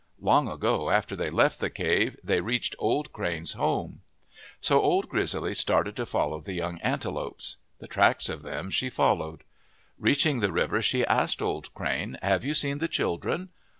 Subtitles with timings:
[0.19, 4.01] Long ago, after they left the cave, they reached Old Crane's home."
[4.59, 9.43] So Old Grizzly started to follow the young antelopes; the tracks of them she followed.
[9.99, 13.49] Reaching the river, she asked Old Crane," Have you seen the children?'